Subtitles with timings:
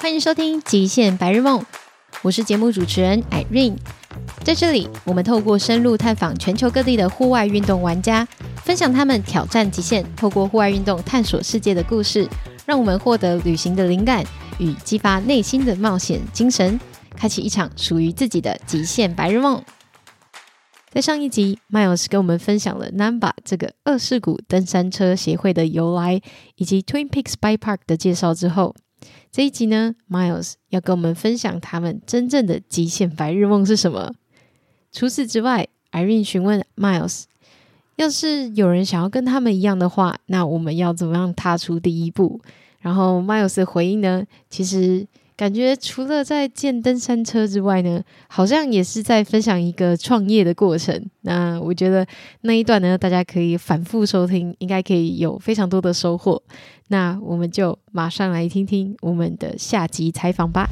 [0.00, 1.60] 欢迎收听《极限白日梦》，
[2.22, 3.76] 我是节目主持人 Irene。
[4.44, 8.24] 在这里，我们透过深入探访全球各地的户外运动玩家，
[8.62, 12.28] 分享他们挑战极限、透过户外运动探索世界的故事，
[12.64, 14.24] 让我们获得旅行的灵感
[14.58, 16.78] 与激发内心的冒险精神，
[17.16, 19.60] 开启一场属于自己的极限白日梦。
[20.92, 26.22] 在上一集，Miles 跟我们分享了 Namba 这个二世谷登山车协会的由来，
[26.54, 28.76] 以及 Twin Peaks Bike Park 的介绍之后，
[29.30, 34.12] 这一集呢，Miles 要跟我们分享他们真正的极限白日梦是什么。
[34.92, 37.24] 除此之外，Irene 询问 Miles，
[37.96, 42.40] 要是有人想要跟他们一样的话，那我们要怎么样踏出第一步？
[42.80, 45.06] 然后 Miles 回应呢，其实。
[45.38, 51.08] 感觉除了在建登山车之外呢，好像也是在分享一个创业的过程。
[51.20, 52.04] 那我觉得
[52.40, 56.42] 那一段呢，大家可以反复收听，应该可以有非常多的收获。
[56.88, 60.68] 那我们就马上来听听我们的下集采访吧。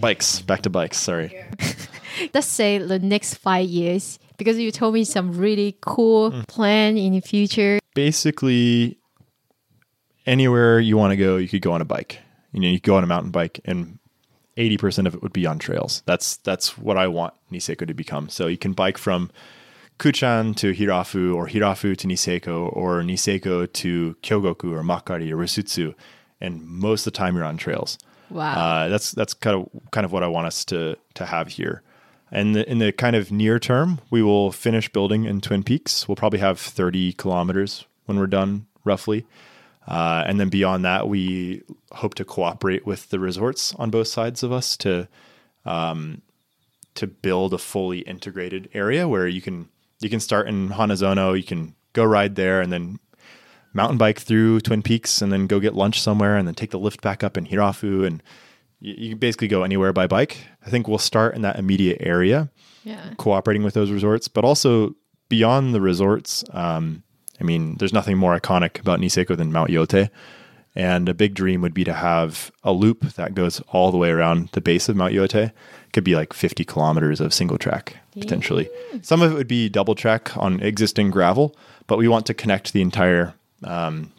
[0.00, 0.98] Bikes, back to bikes.
[0.98, 1.32] Sorry.
[2.32, 7.12] Let's say the next five years, because you told me some really cool plan in
[7.12, 7.78] the future.
[7.94, 8.98] Basically,
[10.26, 12.20] anywhere you want to go, you could go on a bike.
[12.52, 13.98] You know, you could go on a mountain bike, and
[14.56, 16.02] eighty percent of it would be on trails.
[16.06, 18.28] That's that's what I want Niseko to become.
[18.28, 19.30] So you can bike from
[19.98, 25.94] Kutchan to Hirafu, or Hirafu to Niseko, or Niseko to Kyogoku, or Makkari, or Rusutsu,
[26.40, 27.98] and most of the time you're on trails.
[28.30, 28.52] Wow.
[28.52, 31.82] Uh, that's that's kind of kind of what I want us to to have here.
[32.30, 36.08] And in the kind of near term, we will finish building in Twin Peaks.
[36.08, 39.26] We'll probably have 30 kilometers when we're done, roughly.
[39.86, 44.42] Uh, and then beyond that, we hope to cooperate with the resorts on both sides
[44.42, 45.08] of us to
[45.64, 46.22] um,
[46.94, 49.68] to build a fully integrated area where you can
[50.00, 52.98] you can start in Hanazono, you can go ride there, and then
[53.72, 56.78] mountain bike through Twin Peaks, and then go get lunch somewhere, and then take the
[56.78, 58.22] lift back up in Hirafu, and
[58.80, 60.38] you, you basically go anywhere by bike.
[60.64, 62.50] I think we'll start in that immediate area,
[62.84, 63.14] Yeah.
[63.16, 64.94] cooperating with those resorts, but also
[65.28, 66.44] beyond the resorts.
[66.52, 67.02] Um,
[67.40, 70.08] I mean, there's nothing more iconic about Niseko than Mount Yotei.
[70.74, 74.10] And a big dream would be to have a loop that goes all the way
[74.10, 75.52] around the base of Mount Yotei.
[75.94, 78.68] Could be like 50 kilometers of single track potentially.
[79.02, 81.56] Some of it would be double track on existing gravel,
[81.86, 83.34] but we want to connect the entire
[83.64, 84.12] um,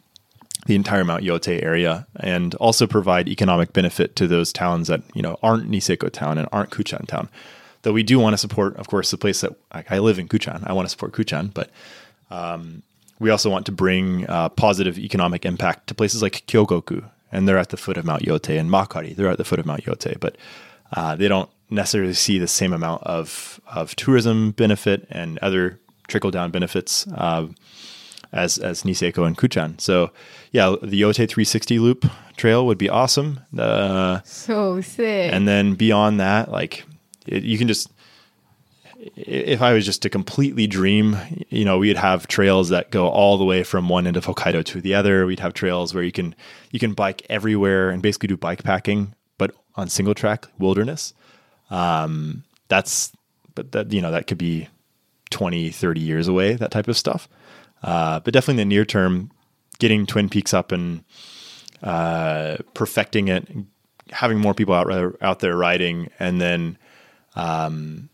[0.68, 5.22] the entire Mount Yotei area and also provide economic benefit to those towns that you
[5.22, 7.30] know aren't Niseko town and aren't Kutchan town.
[7.82, 10.28] Though we do want to support, of course, the place that like, I live in
[10.28, 10.62] Kutchan.
[10.66, 11.70] I want to support Kutchan, but
[12.30, 12.82] um,
[13.18, 17.02] we also want to bring uh, positive economic impact to places like Kyogoku,
[17.32, 19.64] and they're at the foot of Mount Yotei, and Makkari, they're at the foot of
[19.64, 20.36] Mount Yotei, but
[20.94, 26.30] uh, they don't necessarily see the same amount of of tourism benefit and other trickle
[26.30, 27.06] down benefits.
[27.06, 27.46] Uh,
[28.32, 29.80] as as Niseko and Kutchan.
[29.80, 30.10] So
[30.52, 32.04] yeah, the Yotei 360 loop
[32.36, 33.40] trail would be awesome.
[33.58, 35.32] Uh, So sick.
[35.32, 36.84] and then beyond that, like
[37.26, 37.90] it, you can just
[39.16, 41.16] if I was just to completely dream,
[41.50, 44.64] you know, we'd have trails that go all the way from one end of Hokkaido
[44.66, 45.24] to the other.
[45.24, 46.34] We'd have trails where you can
[46.70, 51.14] you can bike everywhere and basically do bike packing, but on single track wilderness.
[51.70, 53.12] Um, that's
[53.54, 54.68] but that you know that could be
[55.30, 57.28] 20, 30 years away, that type of stuff.
[57.82, 59.30] Uh, but definitely in the near term,
[59.78, 61.04] getting Twin Peaks up and
[61.82, 63.48] uh, perfecting it,
[64.10, 66.78] having more people out out there riding, and then
[67.36, 68.08] um,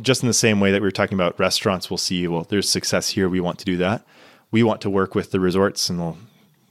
[0.00, 2.26] just in the same way that we were talking about restaurants, we'll see.
[2.26, 3.28] Well, there's success here.
[3.28, 4.06] We want to do that.
[4.50, 6.18] We want to work with the resorts, and we'll,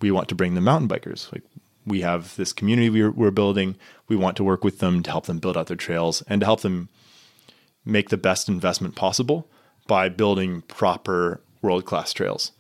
[0.01, 1.31] we want to bring the mountain bikers.
[1.31, 1.44] Like
[1.85, 3.75] we have this community we're, we're building.
[4.07, 6.45] We want to work with them to help them build out their trails and to
[6.45, 6.90] help them
[7.85, 9.47] make the best investment possible
[9.88, 12.51] by building proper world class trails.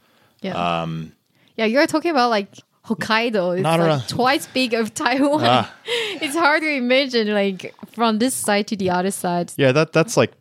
[0.41, 0.81] yeah.
[0.81, 1.13] Um,
[1.55, 2.49] yeah, you're talking about like
[2.85, 3.57] Hokkaido.
[3.57, 5.41] It's like twice big of Taiwan.
[5.43, 5.73] Ah.
[5.85, 9.53] it's hard to imagine like from this side to the other side.
[9.55, 10.31] Yeah, that that's like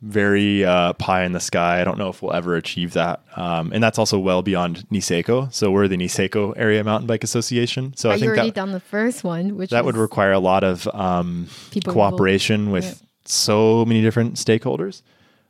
[0.00, 1.80] very uh, pie in the sky.
[1.80, 5.52] I don't know if we'll ever achieve that, um, and that's also well beyond Niseko.
[5.52, 7.94] So we're the Niseko Area Mountain Bike Association.
[7.96, 10.32] So I But you think already that done the first one, which that would require
[10.32, 11.48] a lot of um,
[11.84, 12.94] cooperation with Yeah.
[13.24, 15.02] so many different stakeholders.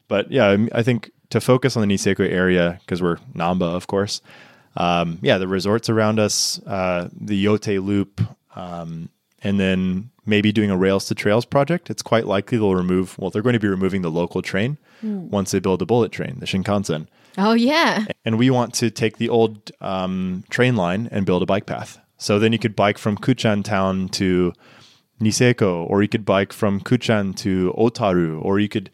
[0.09, 4.21] But yeah, I think to focus on the Niseko area because we're Namba, of course.
[4.77, 8.21] Um, yeah, the resorts around us, uh, the Yotei Loop,
[8.57, 9.11] um,
[9.43, 11.91] and then maybe doing a rails to trails project.
[11.91, 13.19] It's quite likely they'll remove.
[13.19, 16.37] Well, they're going to be removing the local train once they build a bullet train,
[16.39, 18.05] the Shinkansen Oh yeah.
[18.25, 21.99] and we want to take the old um, train line and build a bike path.
[22.19, 24.53] So then you could bike from Kutchan town to
[25.21, 28.91] Niseko, or you could bike from Kutchan to Otaru, or you could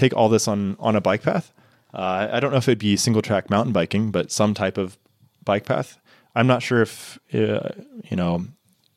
[0.00, 1.52] take all this on on a bike path.
[1.92, 4.98] Uh, I don't know if it'd be single track mountain biking, but some type of
[5.44, 5.98] bike path.
[6.34, 7.70] I'm not sure if uh,
[8.04, 8.46] you know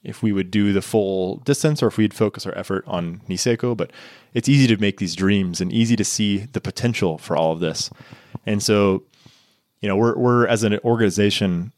[0.04, 3.76] if we would do the full distance or if we'd focus our effort on Niseko,
[3.76, 3.92] but
[4.34, 7.62] it's easy to make these dreams and easy to see the potential for all of
[7.62, 7.90] this.
[8.46, 9.04] And so,
[9.80, 11.72] you know, we're we're as an organization,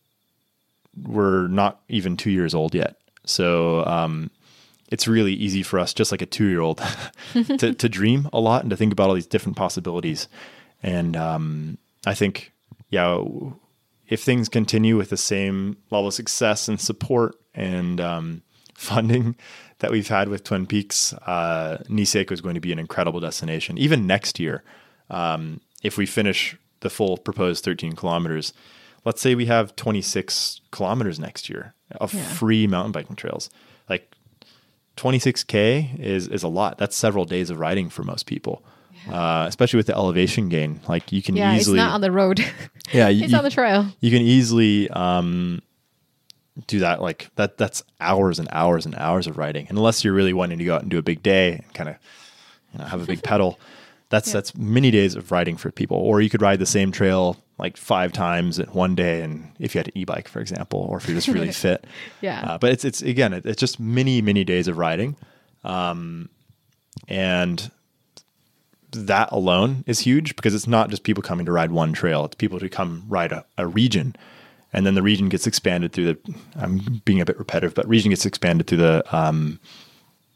[1.03, 2.97] we're not even two years old yet.
[3.25, 4.31] So um,
[4.89, 6.81] it's really easy for us, just like a two year old,
[7.33, 10.27] to, to dream a lot and to think about all these different possibilities.
[10.83, 12.53] And um, I think,
[12.89, 13.23] yeah,
[14.07, 18.41] if things continue with the same level of success and support and um,
[18.75, 19.35] funding
[19.79, 23.77] that we've had with Twin Peaks, uh, Niseko is going to be an incredible destination.
[23.77, 24.63] Even next year,
[25.09, 28.53] um, if we finish the full proposed 13 kilometers,
[29.03, 32.23] let's say we have 26 kilometers next year of yeah.
[32.23, 33.49] free mountain biking trails.
[33.89, 34.15] Like
[34.97, 36.77] 26k is is a lot.
[36.77, 38.63] That's several days of riding for most people.
[39.09, 41.77] Uh, especially with the elevation gain, like you can yeah, easily.
[41.77, 42.39] it's not on the road.
[42.91, 43.85] yeah, it's you, on the trail.
[43.99, 45.61] You can easily um,
[46.65, 47.01] do that.
[47.01, 47.57] Like that.
[47.57, 49.67] That's hours and hours and hours of riding.
[49.67, 51.89] And unless you're really wanting to go out and do a big day and kind
[51.89, 51.95] of
[52.73, 53.59] you know, have a big pedal,
[54.09, 54.33] that's yeah.
[54.33, 55.97] that's many days of riding for people.
[55.97, 59.73] Or you could ride the same trail like five times in one day, and if
[59.73, 61.85] you had an e-bike, for example, or if you're just really fit.
[62.21, 62.41] Yeah.
[62.41, 65.15] Uh, but it's it's again, it's just many many days of riding,
[65.63, 66.29] um,
[67.07, 67.71] and
[68.91, 72.35] that alone is huge because it's not just people coming to ride one trail; it's
[72.35, 74.15] people to come ride a, a region,
[74.73, 76.35] and then the region gets expanded through the.
[76.55, 79.59] I'm being a bit repetitive, but region gets expanded through the um,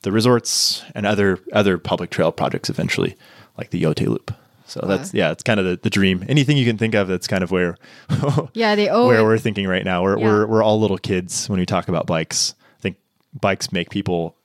[0.02, 3.18] the resorts and other other public trail projects eventually,
[3.60, 4.34] like the Yotei Loop.
[4.66, 6.24] So that's yeah, it's kind of the, the dream.
[6.30, 7.76] Anything you can think of that's kind of where
[8.54, 10.04] yeah, they where we're thinking right now.
[10.04, 10.26] We're, yeah.
[10.26, 12.54] we're we're all little kids when we talk about bikes.
[12.78, 12.98] I think
[13.40, 14.36] bikes make people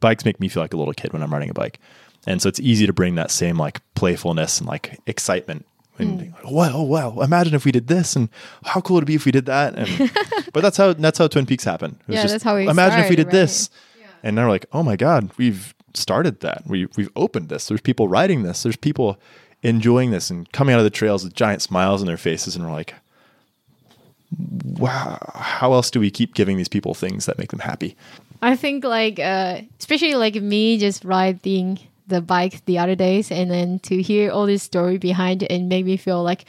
[0.00, 1.80] bikes make me feel like a little kid when I'm riding a bike.
[2.26, 5.64] And so it's easy to bring that same like playfulness and like excitement.
[5.98, 6.52] And mm.
[6.52, 7.20] wow, oh, wow!
[7.20, 8.28] Imagine if we did this, and
[8.64, 9.74] how cool it would be if we did that?
[9.76, 10.12] And
[10.52, 11.98] but that's how that's how Twin Peaks happened.
[12.06, 12.68] yeah, just, that's how we.
[12.68, 13.32] Imagine started, if we did right?
[13.32, 14.06] this, yeah.
[14.22, 16.62] and now we're like, oh my god, we've started that.
[16.66, 17.68] We we've opened this.
[17.68, 18.62] There's people riding this.
[18.62, 19.18] There's people
[19.62, 22.64] enjoying this and coming out of the trails with giant smiles on their faces, and
[22.64, 22.94] we're like,
[24.64, 27.96] wow, how else do we keep giving these people things that make them happy?
[28.42, 33.50] I think like uh, especially like me just riding the bike the other days and
[33.50, 36.44] then to hear all this story behind it and make me feel like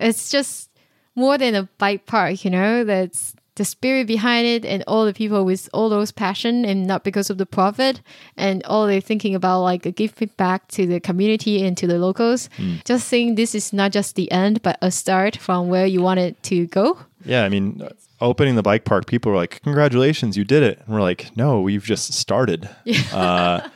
[0.00, 0.70] it's just
[1.14, 5.12] more than a bike park you know that's the spirit behind it and all the
[5.12, 8.00] people with all those passion and not because of the profit
[8.36, 11.98] and all they're thinking about like a giving back to the community and to the
[11.98, 12.48] locals.
[12.58, 12.84] Mm.
[12.84, 16.20] just saying this is not just the end but a start from where you want
[16.20, 16.98] it to go.
[17.24, 17.86] Yeah i mean
[18.20, 20.80] opening the bike park people are like congratulations you did it.
[20.86, 22.68] And we're like no we've just started.
[23.12, 23.66] Uh,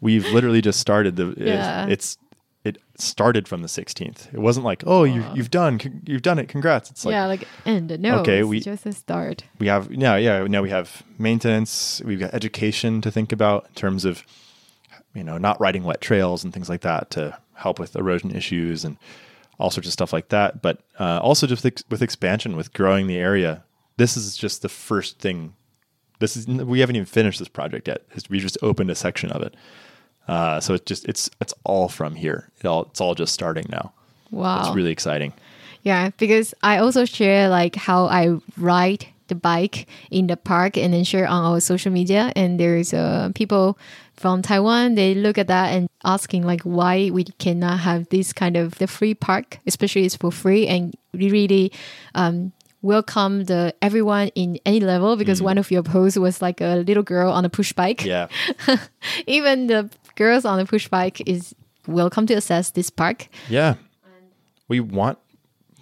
[0.00, 1.86] we've literally just started the yeah.
[1.86, 2.18] it, it's
[2.62, 4.32] it started from the 16th.
[4.34, 6.48] It wasn't like, oh, you, you've done, you've done it.
[6.48, 6.90] Congrats.
[6.90, 7.98] It's like, yeah, like end.
[8.00, 9.44] No, okay, we just a start.
[9.58, 10.46] We have, now, yeah.
[10.46, 12.02] Now we have maintenance.
[12.04, 14.24] We've got education to think about in terms of,
[15.14, 18.84] you know, not riding wet trails and things like that to help with erosion issues
[18.84, 18.98] and
[19.58, 20.60] all sorts of stuff like that.
[20.60, 23.64] But uh, also just with, with expansion, with growing the area.
[23.96, 25.54] This is just the first thing.
[26.18, 28.02] This is we haven't even finished this project yet.
[28.28, 29.54] We just opened a section of it.
[30.30, 32.48] Uh, so it's just it's it's all from here.
[32.60, 33.92] It all it's all just starting now.
[34.30, 35.32] Wow, it's really exciting.
[35.82, 40.94] Yeah, because I also share like how I ride the bike in the park and
[40.94, 42.32] then share on our social media.
[42.36, 43.76] And there's uh, people
[44.14, 44.94] from Taiwan.
[44.94, 48.86] They look at that and asking like why we cannot have this kind of the
[48.86, 51.72] free park, especially it's for free and we really.
[52.14, 55.44] Um, welcome the everyone in any level because mm.
[55.44, 58.04] one of your posts was like a little girl on a push bike.
[58.04, 58.28] Yeah.
[59.26, 61.54] Even the girls on the push bike is
[61.86, 63.28] welcome to assess this park.
[63.48, 63.74] Yeah.
[64.68, 65.18] We want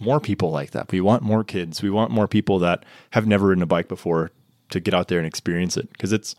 [0.01, 0.91] more people like that.
[0.91, 1.83] We want more kids.
[1.83, 4.31] We want more people that have never ridden a bike before
[4.71, 6.37] to get out there and experience it because it's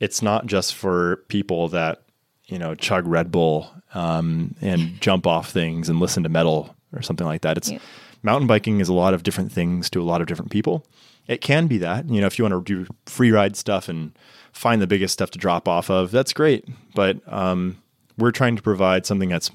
[0.00, 2.02] it's not just for people that
[2.46, 7.02] you know chug Red Bull um, and jump off things and listen to metal or
[7.02, 7.56] something like that.
[7.56, 7.78] It's yeah.
[8.22, 10.84] mountain biking is a lot of different things to a lot of different people.
[11.26, 14.16] It can be that you know if you want to do free ride stuff and
[14.52, 16.66] find the biggest stuff to drop off of, that's great.
[16.94, 17.82] But um,
[18.18, 19.50] we're trying to provide something that's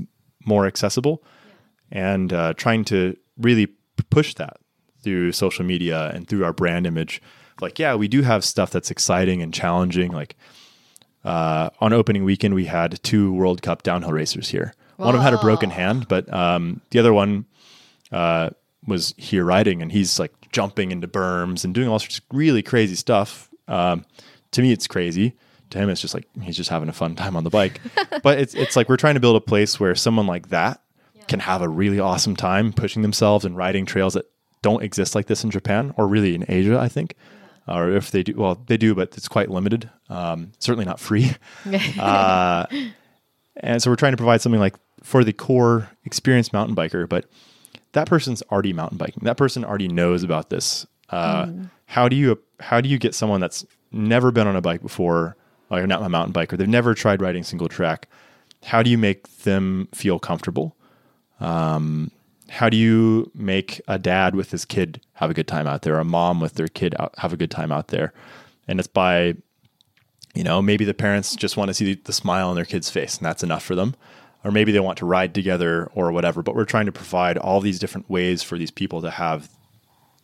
[0.45, 1.23] more accessible
[1.91, 2.13] yeah.
[2.13, 3.67] and uh, trying to really
[4.09, 4.57] push that
[5.03, 7.21] through social media and through our brand image.
[7.61, 10.11] Like, yeah, we do have stuff that's exciting and challenging.
[10.11, 10.35] Like
[11.23, 14.73] uh, on opening weekend, we had two World Cup downhill racers here.
[14.97, 15.05] Whoa.
[15.05, 17.45] One of them had a broken hand, but um, the other one
[18.11, 18.49] uh,
[18.85, 22.63] was here riding, and he's like jumping into berms and doing all sorts of really
[22.63, 23.49] crazy stuff.
[23.67, 24.05] Um,
[24.51, 25.33] to me, it's crazy.
[25.71, 27.81] To him, it's just like he's just having a fun time on the bike.
[28.23, 30.81] but it's it's like we're trying to build a place where someone like that
[31.27, 34.25] can have a really awesome time pushing themselves and riding trails that
[34.61, 37.15] don't exist like this in Japan or really in Asia, I think.
[37.67, 39.89] Or if they do, well, they do, but it's quite limited.
[40.09, 41.31] Um, certainly not free.
[41.99, 42.65] uh,
[43.57, 47.25] and so we're trying to provide something like for the core experienced mountain biker, but
[47.93, 49.23] that person's already mountain biking.
[49.23, 50.85] That person already knows about this.
[51.09, 51.47] Uh,
[51.85, 55.37] How do you how do you get someone that's never been on a bike before,
[55.69, 58.07] like not a mountain biker, they've never tried riding single track?
[58.63, 60.75] How do you make them feel comfortable?
[61.39, 62.11] Um,
[62.49, 65.99] how do you make a dad with his kid have a good time out there,
[65.99, 68.13] a mom with their kid out, have a good time out there?
[68.67, 69.35] And it's by,
[70.33, 73.17] you know, maybe the parents just want to see the smile on their kid's face
[73.17, 73.95] and that's enough for them.
[74.47, 76.41] Or maybe they want to ride together or whatever.
[76.41, 79.49] But we're trying to provide all these different ways for these people to have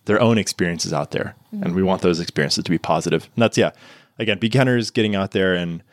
[0.06, 1.36] their own experiences out there.
[1.52, 3.30] And we want those experiences to be positive.
[3.36, 3.72] And that's, yeah,
[4.18, 5.84] again, beginners getting out there and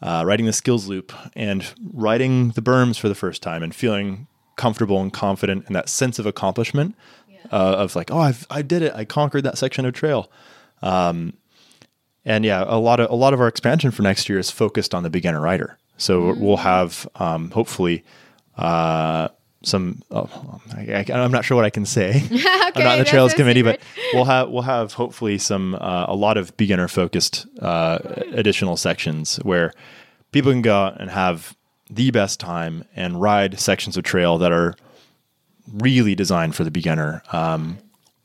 [0.00, 4.26] uh, riding the skills loop and riding the berms for the first time and feeling
[4.56, 6.94] comfortable and confident and that sense of accomplishment
[7.52, 8.94] uh, of like, oh, I've, I did it.
[8.94, 10.30] I conquered that section of trail.
[10.80, 11.34] Um,
[12.24, 14.94] and yeah, a lot of a lot of our expansion for next year is focused
[14.94, 15.78] on the beginner rider.
[15.96, 18.04] So we'll have um, hopefully
[18.56, 19.28] uh,
[19.62, 20.02] some.
[20.10, 22.22] Oh, I, am not sure what I can say.
[22.30, 23.80] I'm not in the trails committee, secret.
[23.94, 27.98] but we'll have we'll have hopefully some uh, a lot of beginner focused uh,
[28.32, 29.72] additional sections where
[30.32, 31.56] people can go out and have
[31.88, 34.74] the best time and ride sections of trail that are
[35.72, 37.22] really designed for the beginner.
[37.32, 37.78] Um,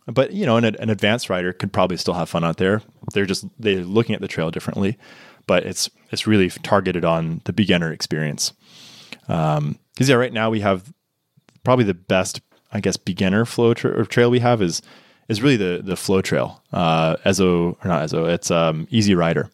[0.08, 2.82] but you know, an, an advanced rider could probably still have fun out there.
[3.14, 4.98] They're just they're looking at the trail differently,
[5.48, 8.54] but it's it's really targeted on the beginner experience.
[9.22, 10.94] Because yeah, right now we have
[11.64, 14.82] probably the best, I guess, beginner flow tra- trail we have is
[15.28, 16.62] is really the the flow trail.
[16.74, 19.50] Uh, Ezo or not Ezo, it's um, Easy Rider,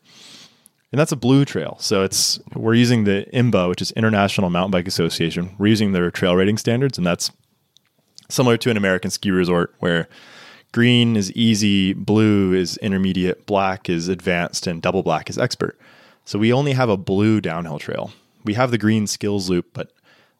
[0.91, 1.77] and that's a blue trail.
[1.79, 5.56] So it's we're using the IMBA, which is International Mountain Bike Association.
[5.58, 7.32] We're using their trail rating standards, and that's
[8.29, 10.08] similar to an American ski resort where
[10.71, 15.77] green is easy, blue is intermediate, black is advanced, and double black is expert.
[16.25, 18.12] So we only have a blue downhill trail.
[18.43, 19.91] We have the green skills loop, but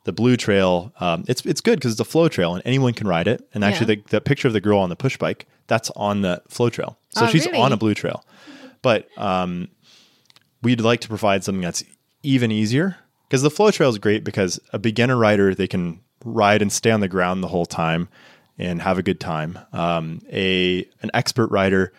[0.03, 3.07] the blue trail, um, it's it's good because it's a flow trail and anyone can
[3.07, 3.48] ride it.
[3.53, 4.01] And actually, Yeah.
[4.05, 6.98] the, the picture of the girl on the push bike, that's on the flow trail.
[7.10, 7.57] So Oh, she's really?
[7.60, 8.24] on a blue trail.
[8.81, 9.67] But um,
[10.62, 11.84] we'd like to provide something that's
[12.24, 16.62] even easier because the flow trail is great because a beginner rider they can ride
[16.62, 18.07] and stay on the ground the whole time
[18.58, 19.60] and have a good time.
[19.74, 21.94] Um, a an expert rider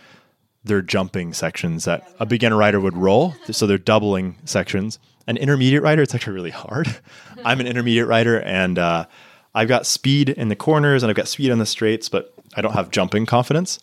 [0.64, 4.98] they're jumping sections that a beginner rider would roll, so they're doubling sections.
[5.26, 7.00] An intermediate rider, it's actually really hard.
[7.44, 9.06] I'm an intermediate rider, and uh,
[9.54, 12.60] I've got speed in the corners and I've got speed on the straights, but I
[12.60, 13.78] don't have jumping confidence.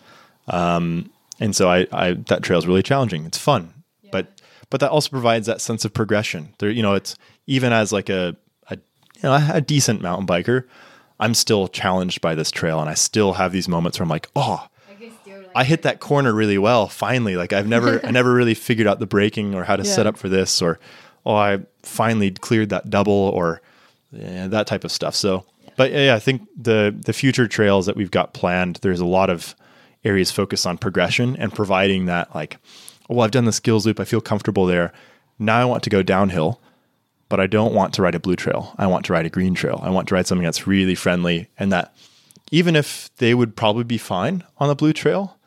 [0.48, 3.26] Um, and so I, I that trail is really challenging.
[3.26, 3.74] It's fun,
[4.12, 6.54] but but that also provides that sense of progression.
[6.60, 7.16] There, you know, it's
[7.48, 8.38] even as like a
[8.70, 10.66] a you know a decent mountain biker,
[11.20, 14.30] I'm still challenged by this trail, and I still have these moments where I'm like,
[14.36, 14.68] oh,
[15.56, 16.88] I hit that corner really well.
[16.88, 20.06] Finally, like I've never, I never really figured out the braking or how to set
[20.06, 20.80] up for this, or
[21.26, 23.62] oh, I finally cleared that double, or
[24.12, 25.16] yeah, that type of stuff.
[25.16, 25.46] So,
[25.78, 29.30] but yeah, I think the the future trails that we've got planned, there's a lot
[29.30, 29.56] of
[30.04, 32.58] areas focused on progression and providing that like,
[33.10, 34.92] oh, well, I've done the skills loop, I feel comfortable there.
[35.40, 36.62] Now I want to go downhill,
[37.30, 38.74] but I don't want to ride a blue trail.
[38.78, 39.80] I want to ride a green trail.
[39.84, 41.94] I want to ride something that's really friendly and that
[42.52, 45.38] even if they would probably be fine on the blue trail,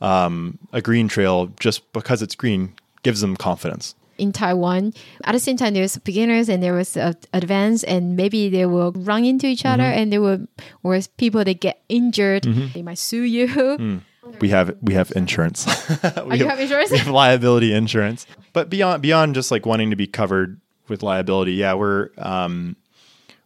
[0.00, 3.94] um, a green trail just because it's green gives them confidence.
[4.16, 4.92] in Taiwan.
[5.24, 8.92] At the same time, there's beginners and there was uh, advanced, and maybe they will
[8.92, 9.98] run into each other, Mm-hmm.
[9.98, 10.46] and there will,
[10.82, 12.42] or people that get injured,
[12.74, 13.46] they might sue you.
[13.48, 14.00] Mm.
[14.40, 15.64] We have we have insurance.
[15.66, 16.90] we, Oh, you have insurance?
[16.96, 18.26] we have liability insurance.
[18.52, 22.76] But beyond beyond just like wanting to be covered with liability, yeah, we're um,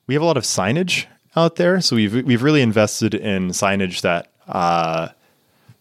[0.07, 1.07] we have a lot of signage
[1.37, 1.81] out there.
[1.81, 5.09] So we've we've really invested in signage that uh,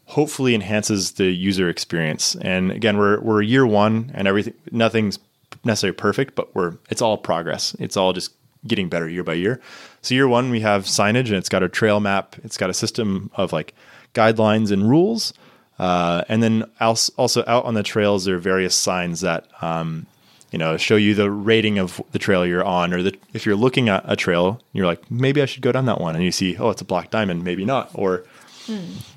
[0.06, 2.36] hopefully enhances the user experience.
[2.36, 5.20] And again, we're we're year one, and everything nothing's
[5.64, 7.76] necessarily perfect, but we're it's all progress.
[7.80, 8.34] It's all just
[8.68, 9.60] getting better year by year.
[10.02, 12.36] So year one, we have signage, and it's got a trail map.
[12.44, 13.74] It's got a system of like
[14.14, 15.34] guidelines and rules.
[15.80, 20.06] Uh, and then als- also out on the trails, there are various signs that um,
[20.52, 23.56] you know show you the rating of the trail you're on, or the, if you're
[23.56, 26.32] looking at a trail, you're like maybe I should go down that one, and you
[26.32, 28.26] see oh it's a black diamond, maybe not, or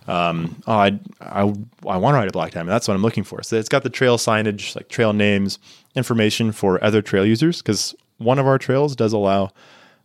[0.07, 3.25] um, oh I I, I want to ride a black diamond, that's what I'm looking
[3.25, 3.43] for.
[3.43, 5.59] So it's got the trail signage, like trail names,
[5.95, 9.51] information for other trail users, because one of our trails does allow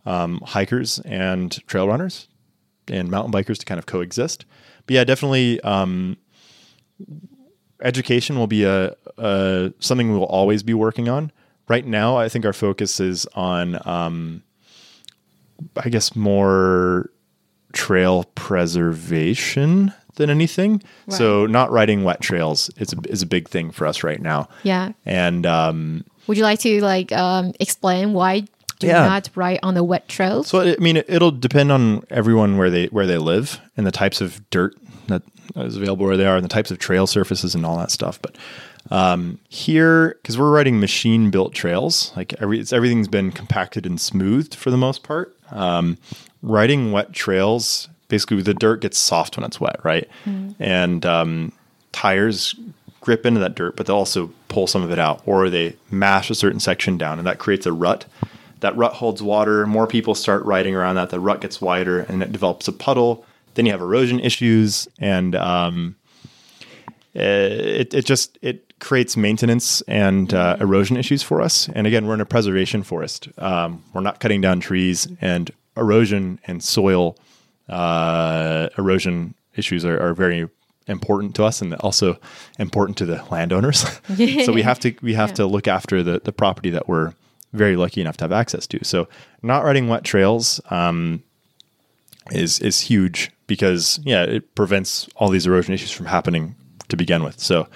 [0.06, 2.28] um, hikers and trail runners
[2.88, 4.46] and mountain bikers to kind of coexist.
[4.88, 6.18] But yeah, definitely um,
[7.82, 11.32] education will be a, a something we will always be working on.
[11.68, 14.44] Right now, I think our focus is on um,
[15.78, 17.10] I guess, more
[17.74, 20.82] trail preservation than anything.
[21.10, 24.50] So not riding wet trails is a, is a big thing for us right now.
[24.64, 24.92] Yeah.
[25.06, 28.42] And um, Would you like to like um, explain why
[28.80, 29.06] do Yeah.
[29.06, 30.48] not ride on the wet trails?
[30.48, 34.20] So I mean, it'll depend on everyone where they where they live and the types
[34.22, 34.76] of dirt
[35.08, 35.22] that
[35.56, 38.22] is available where they are, and the types of trail surfaces and all that stuff.
[38.22, 38.38] But
[38.92, 44.00] um, here, because we're riding machine built trails, like every it's, everything's been compacted and
[44.00, 45.36] smoothed for the most part.
[45.52, 45.98] Um,
[46.42, 50.08] riding wet trails, basically, the dirt gets soft when it's wet, right?
[50.60, 51.52] And um,
[51.92, 52.56] tires
[53.02, 56.30] grip into that dirt, but they'll also pull some of it out, or they mash
[56.30, 58.06] a certain section down, and that creates a rut.
[58.60, 59.66] That rut holds water.
[59.66, 61.12] More people start riding around that.
[61.12, 63.26] The rut gets wider, and it develops a puddle.
[63.60, 65.98] Then you have erosion issues, and um,
[67.14, 71.68] it it just it creates maintenance and uh, erosion issues for us.
[71.76, 73.28] And again, we're in a preservation forest.
[73.38, 77.18] Um, we're not cutting down trees, and erosion and soil
[77.68, 80.48] uh, erosion issues are, are very
[80.88, 82.18] important to us, and also
[82.60, 83.80] important to the landowners.
[84.46, 87.12] so we have to we have to look after the the property that we're
[87.52, 88.86] very lucky enough to have access to.
[88.86, 89.10] So
[89.42, 90.62] not riding wet trails.
[90.70, 91.24] Um,
[92.32, 96.56] is is huge because yeah, it prevents all these erosion issues from happening
[96.90, 97.40] to begin with.
[97.40, 97.68] So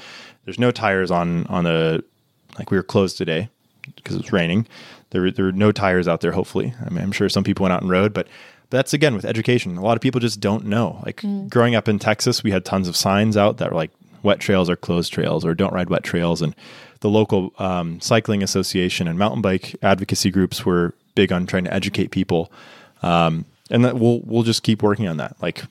[0.46, 2.04] there's no tires on on the
[2.58, 3.50] like we were closed today
[3.96, 4.68] because it was raining.
[5.12, 6.32] There there were no tires out there.
[6.32, 8.28] Hopefully, I mean, I'm sure some people went out and rode, but.
[8.70, 9.78] But that's again with education.
[9.78, 11.00] A lot of people just don't know.
[11.06, 13.92] Like growing up in Texas, we had tons of signs out that were like
[14.24, 16.42] wet trails are closed trails or don't ride wet trails.
[16.42, 16.56] And
[17.02, 21.74] the local um, cycling association and mountain bike advocacy groups were big on trying to
[21.74, 22.52] educate people
[23.04, 25.36] um, and that we'll we'll just keep working on that.
[25.42, 25.64] Like,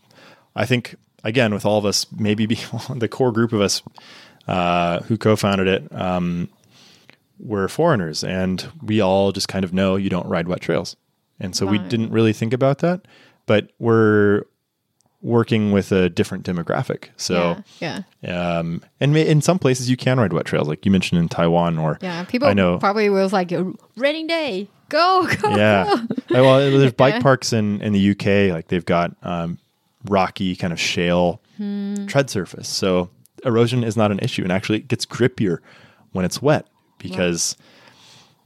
[0.54, 2.58] I think again with all of us, maybe be
[2.94, 3.82] the core group of us
[4.48, 6.48] uh, who co-founded it, um,
[7.38, 10.96] we're foreigners, and we all just kind of know you don't ride wet trails,
[11.40, 13.06] and so we didn't really think about that.
[13.46, 14.44] But we're
[15.22, 17.56] working with a different demographic, so.
[17.80, 21.20] yeah, yeah, Um, and in some places you can ride wet trails, like you mentioned
[21.20, 22.24] in Taiwan, or yeah.
[22.24, 23.52] People I know probably was like
[23.96, 24.68] raining day.
[24.88, 25.84] Go, go, yeah.
[25.84, 25.92] go.
[26.38, 27.20] Uh, well, there's bike Yeah.
[27.22, 28.52] parks in, in the UK.
[28.52, 29.58] Like they've got um,
[30.08, 32.06] rocky kind of shale Hmm.
[32.06, 32.68] tread surface.
[32.68, 33.08] So
[33.44, 34.42] erosion is not an issue.
[34.42, 35.58] And actually, it gets grippier
[36.12, 36.66] when it's wet
[36.98, 37.56] because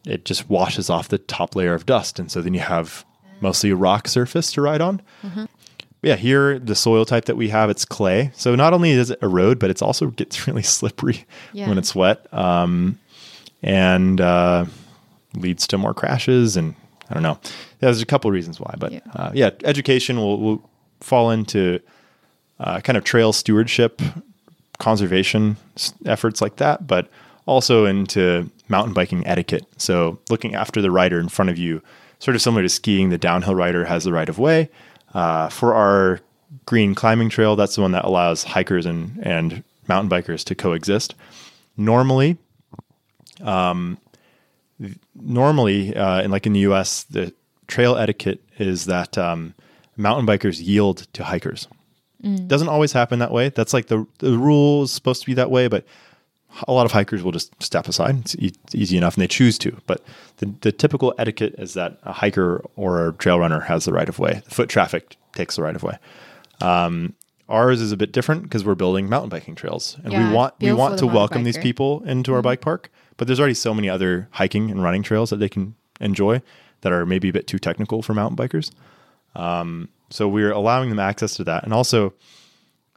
[0.05, 2.19] it just washes off the top layer of dust.
[2.19, 3.05] And so then you have
[3.41, 5.03] mostly a rock surface to ride on.
[5.23, 5.45] Mm-hmm.
[6.07, 8.31] Yeah, here the soil type that we have it's clay.
[8.35, 11.69] So not only does it erode, but it's also gets really slippery Yeah.
[11.69, 12.99] when it's wet, um,
[13.63, 14.67] and uh,
[15.35, 16.57] leads to more crashes.
[16.57, 16.75] And
[17.11, 17.39] I don't know.
[17.43, 19.01] Yeah, there's a couple of reasons why, but Yeah.
[19.15, 21.81] uh, yeah, education will, will fall into
[22.61, 24.01] uh, kind of trail stewardship,
[24.79, 27.09] conservation s- efforts like that, but
[27.47, 29.65] also into mountain biking etiquette.
[29.77, 31.83] So looking after the rider in front of you,
[32.19, 34.69] sort of similar to skiing, the downhill rider has the right of way.
[35.17, 36.21] Uh, for our
[36.67, 41.15] green climbing trail, that's the one that allows hikers and, and mountain bikers to coexist.
[41.79, 42.37] Normally,
[45.15, 47.33] normally, uh, and like in the U.S., the
[47.67, 49.55] trail etiquette is that um,
[49.97, 51.67] mountain bikers yield to hikers.
[52.47, 53.49] Doesn't always happen that way.
[53.49, 55.87] That's like the the rule is supposed to be that way, but
[56.67, 58.19] a lot of hikers will just step aside.
[58.21, 59.77] It's, e- easy enough, and they choose to.
[59.87, 60.03] But
[60.39, 64.09] the, the typical etiquette is that a hiker or a trail runner has the right
[64.09, 64.43] of way.
[64.49, 65.99] Foot traffic takes the right of way.
[66.61, 67.15] Um,
[67.49, 70.55] ours is a bit different because we're building mountain biking trails, and Yeah, we want
[70.61, 72.91] we want to welcome these people into our bike park.
[73.19, 76.43] But there's already so many other hiking and running trails that they can enjoy
[76.83, 78.71] that are maybe a bit too technical for mountain bikers.
[79.35, 82.15] Um, so we're allowing them access to that, and also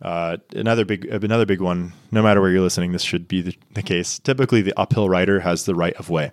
[0.02, 1.94] uh, another big another big one.
[2.12, 4.20] No matter where you're listening, this should be the, the case.
[4.20, 6.32] Typically, the uphill rider has the right of way.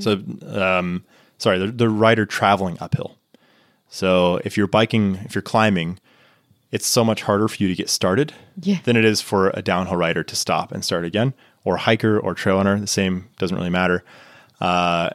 [0.00, 1.04] So, um,
[1.38, 3.16] sorry, the, the rider traveling uphill.
[3.88, 5.98] So if you're biking, if you're climbing,
[6.70, 8.78] it's so much harder for you to get started Yeah.
[8.84, 12.32] than it is for a downhill rider to stop and start again, or hiker or
[12.34, 12.78] trail runner.
[12.78, 14.04] The same doesn't really matter.
[14.60, 15.10] Uh,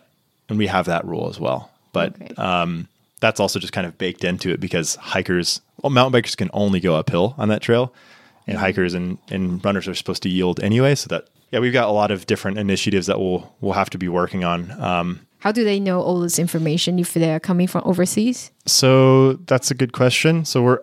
[0.50, 1.72] and we have that rule as well.
[1.94, 2.36] But Okay.
[2.36, 2.88] um,
[3.26, 6.80] that's also just kind of baked into it because hikers, well, mountain bikers can only
[6.80, 7.92] go uphill on that trail,
[8.46, 10.94] and hikers and, and runners are supposed to yield anyway.
[10.94, 13.98] So that yeah, we've got a lot of different initiatives that we'll we'll have to
[13.98, 14.70] be working on.
[14.80, 18.52] Um, How do they know all this information if they're coming from overseas?
[18.68, 20.46] So that's a good question.
[20.46, 20.82] So we're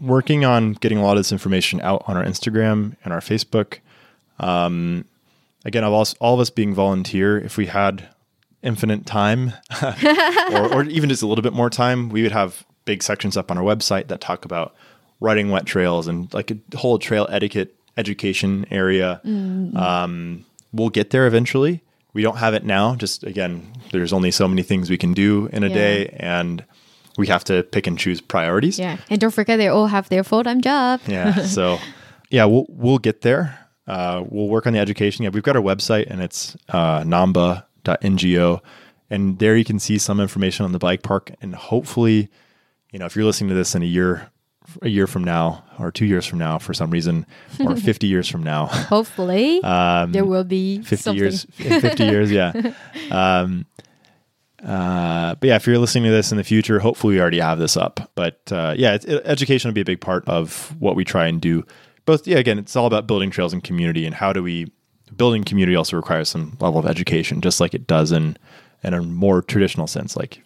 [0.00, 3.78] working on getting a lot of this information out on our Instagram and our Facebook.
[4.40, 5.04] Um,
[5.64, 8.08] again, of all, all of us being volunteer, if we had
[8.62, 9.52] infinite time
[10.52, 13.50] or, or even just a little bit more time, we would have big sections up
[13.50, 14.74] on our website that talk about
[15.20, 19.20] riding wet trails and like a whole trail etiquette education area.
[19.24, 21.82] Um, we'll get there eventually.
[22.12, 22.94] we don't have it now.
[22.96, 25.74] Just again, there's only so many things we can do in a Yeah.
[25.74, 26.64] day, and
[27.16, 28.78] we have to pick and choose priorities.
[28.78, 28.96] Yeah.
[29.10, 31.00] And don't forget they all have their full time job.
[31.06, 31.44] Yeah.
[31.44, 31.78] So,
[32.30, 33.58] yeah, we'll we'll get there.
[33.86, 35.24] Uh, we'll work on the education.
[35.24, 37.04] Yeah, we've got our website, and it's uh,
[37.84, 38.60] namba.ngo,
[39.10, 41.32] and there you can see some information on the bike park.
[41.40, 42.28] And hopefully,
[42.92, 44.30] you know, if you're listening to this in a year,
[44.82, 47.26] a year from now, or two years from now, for some reason,
[47.60, 51.20] or 50 years from now, Hopefully um, there will be 50 something.
[51.22, 52.52] years in 50 years yeah
[53.10, 53.66] um
[54.64, 57.58] uh but yeah if you're listening to this in the future hopefully we already have
[57.58, 61.02] this up but uh yeah it, education will be a big part of what we
[61.02, 61.64] try and do
[62.04, 64.70] both yeah again it's all about building trails and community and how do we
[65.16, 68.36] building community also requires some level of education just like it does in
[68.82, 70.42] in a more traditional sense like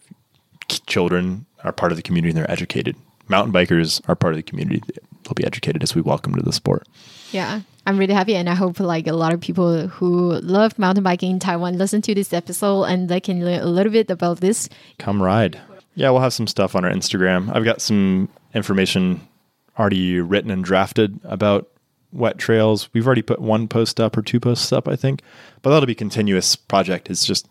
[0.86, 2.96] children are part of the community and they're educated
[3.28, 4.80] mountain bikers are part of the community
[5.24, 6.86] they'll be educated as we welcome to the sport
[7.32, 11.02] Yeah, I'm really happy, and I hope like a lot of people who love mountain
[11.02, 14.38] biking in Taiwan listen to this episode and they can learn a little bit about
[14.40, 14.68] this.
[14.98, 15.60] come ride.
[15.96, 17.50] Yeah, we'll have some stuff on our Instagram.
[17.54, 19.20] I've got some information
[19.76, 21.66] already written and drafted about
[22.14, 22.88] wet trails.
[22.92, 25.22] We've already put one post up or two posts up, I think.
[25.62, 27.10] But that'll be a continuous project.
[27.10, 27.48] It's just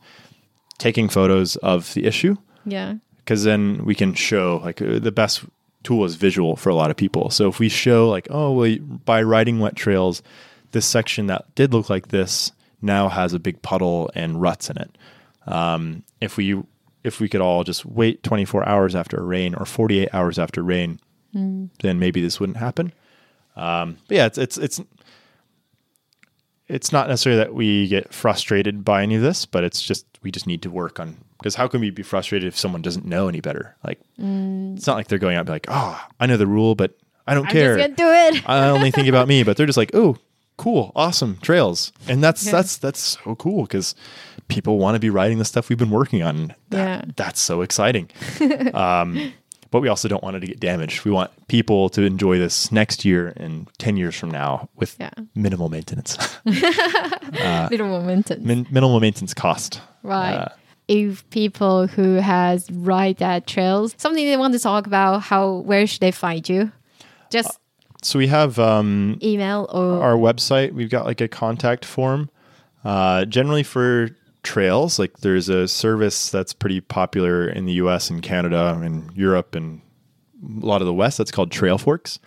[0.78, 5.44] taking photos of the issue Yeah, because then we can show like uh, the best
[5.84, 7.30] tool is visual for a lot of people.
[7.30, 10.24] So if we show like, oh, well, by riding wet trails,
[10.72, 14.78] this section that did look like this now has a big puddle and ruts in
[14.78, 14.98] it.
[15.46, 16.62] Um, if we
[17.04, 20.64] if we could all just wait 24 hours after a rain or 48 hours after
[20.64, 21.00] rain,
[21.82, 22.94] then maybe this wouldn't happen.
[23.56, 24.82] Um, but yeah, it's it's it's
[26.68, 30.32] it's not necessarily that we get frustrated by any of this, but it's just we
[30.32, 33.28] just need to work on because how can we be frustrated if someone doesn't know
[33.28, 33.76] any better?
[33.84, 36.74] Like it's not like they're going out and be like, oh, I know the rule,
[36.76, 37.78] but I don't I'm care.
[37.78, 38.50] just do it.
[38.50, 40.18] I only think about me, but they're just like, oh,
[40.58, 42.54] cool, awesome trails, and that's Yeah.
[42.54, 43.94] that's that's so cool because
[44.48, 46.56] people want to be riding the stuff we've been working on.
[46.70, 47.12] That- Yeah.
[47.18, 48.10] that's so exciting.
[48.74, 49.34] um,
[49.74, 51.04] but we also don't want it to get damaged.
[51.04, 55.10] We want people to enjoy this next year and ten years from now with Yeah.
[55.36, 58.46] minimal maintenance, Little momentum.
[58.46, 59.82] Min- minimal maintenance cost.
[60.04, 60.36] Right.
[60.36, 60.48] Uh,
[60.88, 65.88] if people who has ride that trails, something they want to talk about, how where
[65.88, 66.72] should they find you?
[67.30, 67.58] Just
[68.04, 72.30] so we have um, email or our website we've got like a contact form
[72.84, 74.10] uh, generally for
[74.44, 75.00] trails.
[75.00, 79.82] Like there's a service that's pretty popular in the us and canada and europe and
[80.44, 82.20] a lot of the west that's called Trailforks.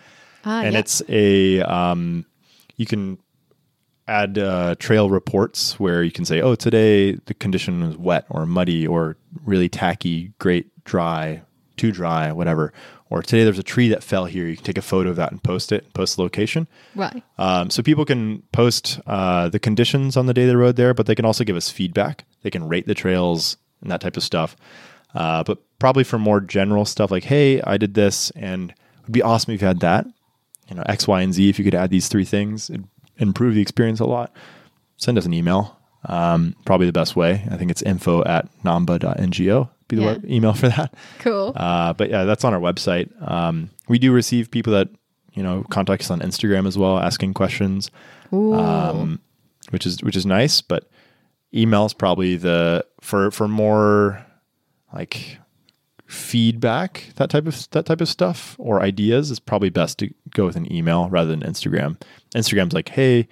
[0.43, 2.25] Ah, and it's a um,
[2.75, 3.17] you can
[4.07, 8.45] add uh, trail reports where you can say oh today the condition was wet or
[8.45, 11.41] muddy or really tacky great dry
[11.75, 12.71] too dry whatever
[13.09, 15.31] or today there's a tree that fell here you can take a photo of that
[15.31, 17.23] and post it post the location right.
[17.37, 21.05] um, so people can post uh, the conditions on the day they rode there, but
[21.05, 22.25] they can also give us feedback.
[22.41, 24.55] They can rate the trails and that type of stuff.
[25.13, 29.13] Uh, but probably for more general stuff like, hey, I did this, and it would
[29.13, 30.05] be awesome if you had that.
[30.69, 31.49] You know, X, Y, and Z.
[31.49, 34.33] If you could add these three things, it'd improve the experience a lot.
[34.97, 35.76] Send us an email.
[36.07, 37.45] Um, probably the best way.
[37.51, 39.69] I think it's info at namba.ngo.
[39.89, 40.17] Be the Yeah.
[40.25, 40.93] email for that.
[41.19, 41.53] Cool.
[41.55, 43.09] Uh, but yeah, that's on our website.
[43.29, 44.89] Um, we do receive people that
[45.33, 47.91] you know contact us on Instagram as well, asking questions,
[48.31, 49.19] um,
[49.69, 50.61] which is which is nice.
[50.61, 50.89] But
[51.53, 54.25] email is probably the for for more
[54.93, 55.37] like
[56.05, 60.45] feedback that type of that type of stuff or ideas is probably best to go
[60.45, 61.99] with an email rather than Instagram.
[62.35, 63.27] Instagram's like, hey.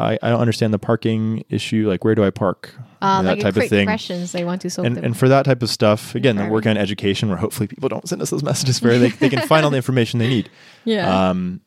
[0.00, 1.88] I, I don't understand the parking issue.
[1.88, 2.74] Like, where do I park?
[3.02, 5.44] uh, that like type of thing questions they want to solve and, and for that
[5.44, 8.42] type of stuff, again, they're working on education where hopefully people don't send us those
[8.42, 10.50] messages where they, they can find all the information they need.
[10.84, 11.30] yeah.
[11.30, 11.60] Um,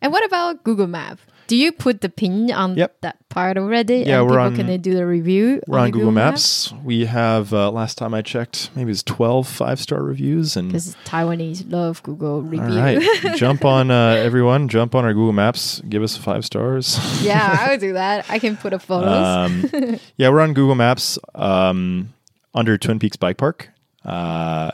[0.00, 1.20] and what about Google Map?
[1.48, 3.00] Do you put the pin on Yep.
[3.02, 4.04] that part already?
[4.06, 5.60] Yeah, and we're people on- can they do the review.
[5.66, 6.72] we're on the Google Maps.
[6.84, 10.56] We have, uh, last time I checked, maybe it's 12 five star reviews.
[10.56, 12.78] And Because Taiwanese love Google review.
[12.78, 13.02] right,
[13.36, 16.98] jump on, uh, everyone, jump on our Google Maps, give us five stars.
[17.22, 18.24] yeah, I would do that.
[18.30, 19.08] I can put a photo.
[19.08, 22.14] um, yeah, we're on Google Maps um,
[22.54, 23.68] under Twin Peaks Bike Park.
[24.04, 24.70] Uh,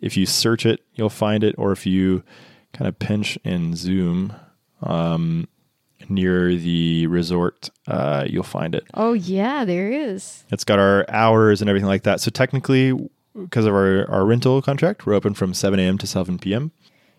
[0.00, 2.22] if you search it, you'll find it, or if you
[2.72, 4.32] kind of pinch and zoom
[4.82, 5.46] um,
[6.10, 8.84] near the resort, uh, you'll find it.
[8.94, 10.44] oh yeah, there is.
[10.50, 12.20] It's got our hours and everything like that.
[12.20, 12.92] So technically,
[13.34, 15.98] because of our, our rental contract, we're open from 7 a.m.
[15.98, 16.72] to 7 p.m.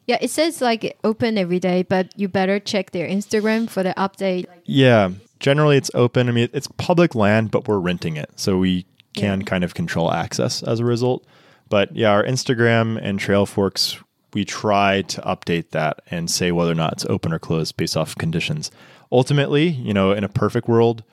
[0.06, 3.94] Yeah, it says like open every day, but you better check their Instagram for the
[3.96, 4.46] update.
[4.66, 6.28] Yeah, generally it's open.
[6.28, 9.46] I mean, it's public land, but we're renting it, so we can Yeah.
[9.46, 11.26] kind of control access as a result.
[11.70, 14.03] But yeah, our Instagram and Trailforks,
[14.34, 17.96] we try to update that and say whether or not it's open or closed based
[17.98, 18.72] off conditions.
[19.12, 21.04] Ultimately, you know, in a perfect world,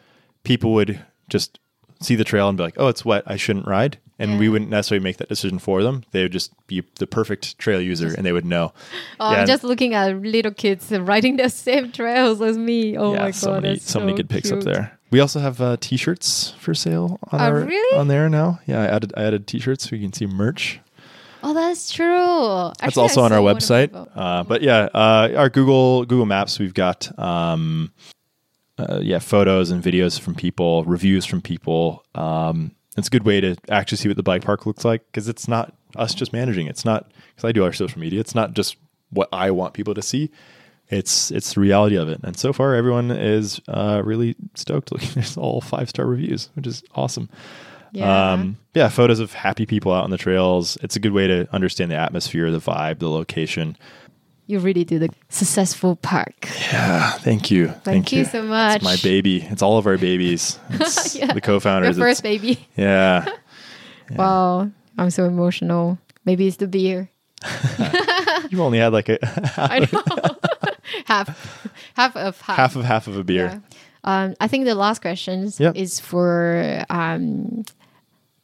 [0.45, 1.59] people would just
[2.01, 3.25] see the trail and be like, "Oh, it's wet.
[3.27, 6.05] I shouldn't ride." And we wouldn't necessarily make that decision for them.
[6.13, 8.75] They would just be the perfect trail user, and they would know.
[9.19, 12.99] Oh, Yeah, I'm just looking at little kids riding the same trails as me.
[12.99, 14.99] Oh yeah, my so god, many, that's so many good picks up there.
[15.11, 17.99] We also have uh, t-shirts for sale on Oh, our really?
[17.99, 18.61] on there now.
[18.67, 20.81] Yeah, I added I added t-shirts so you can see merch.
[21.43, 22.07] Oh, that's true.
[22.07, 24.09] That's Actually, I also on our saw one of website.
[24.15, 27.93] Uh, but yeah, uh, our Google Google Maps, we've got um,
[28.79, 32.05] uh, yeah photos and videos from people, reviews from people.
[32.15, 35.29] Um, it's a good way to actually see what the bike park looks like because
[35.29, 36.67] it's not us just managing.
[36.67, 38.21] It's not because I do our social media.
[38.21, 38.77] It's not just
[39.11, 40.31] what I want people to see.
[40.89, 42.21] It's it's the reality of it.
[42.25, 44.93] And so far, everyone is uh, really stoked.
[44.93, 47.29] Looking, there's all five star reviews, which is awesome.
[47.93, 48.33] Yeah.
[48.33, 50.77] Um, yeah, photos of happy people out on the trails.
[50.83, 53.77] It's a good way to understand the atmosphere, the vibe, the location.
[54.47, 56.49] you really do the successful park.
[56.73, 57.69] Yeah, thank you.
[57.85, 58.77] Thank you so much.
[58.77, 59.43] It's my baby.
[59.43, 60.59] It's all of our babies.
[61.15, 61.33] Yeah.
[61.33, 61.99] the co-founders.
[61.99, 62.69] first It's- baby.
[62.77, 63.27] yeah.
[64.17, 65.99] Wow, I'm so emotional.
[66.25, 67.11] Maybe it's the beer.
[68.51, 69.19] You've only had like a
[69.57, 70.03] I know.
[71.07, 72.57] half, half of half.
[72.57, 73.47] half of half of a beer.
[73.47, 73.59] Yeah.
[74.03, 75.77] Um, I think the last question Yep.
[75.77, 77.63] is for um,